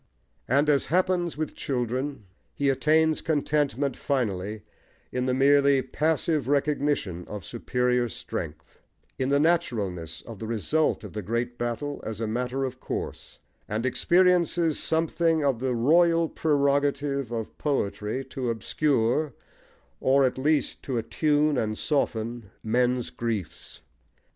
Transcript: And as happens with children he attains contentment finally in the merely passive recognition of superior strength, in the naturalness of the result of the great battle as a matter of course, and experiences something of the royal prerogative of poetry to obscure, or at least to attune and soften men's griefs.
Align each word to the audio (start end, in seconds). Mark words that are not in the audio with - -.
And 0.47 0.67
as 0.67 0.87
happens 0.87 1.37
with 1.37 1.53
children 1.53 2.25
he 2.55 2.69
attains 2.69 3.21
contentment 3.21 3.95
finally 3.95 4.63
in 5.11 5.27
the 5.27 5.33
merely 5.35 5.83
passive 5.83 6.47
recognition 6.47 7.23
of 7.27 7.45
superior 7.45 8.09
strength, 8.09 8.79
in 9.19 9.29
the 9.29 9.39
naturalness 9.39 10.23
of 10.23 10.39
the 10.39 10.47
result 10.47 11.03
of 11.03 11.13
the 11.13 11.21
great 11.21 11.59
battle 11.59 12.01
as 12.03 12.19
a 12.19 12.25
matter 12.25 12.63
of 12.65 12.79
course, 12.79 13.37
and 13.69 13.85
experiences 13.85 14.79
something 14.79 15.43
of 15.45 15.59
the 15.59 15.75
royal 15.75 16.27
prerogative 16.27 17.31
of 17.31 17.55
poetry 17.59 18.25
to 18.25 18.49
obscure, 18.49 19.33
or 19.99 20.25
at 20.25 20.39
least 20.39 20.81
to 20.81 20.97
attune 20.97 21.59
and 21.59 21.77
soften 21.77 22.49
men's 22.63 23.11
griefs. 23.11 23.81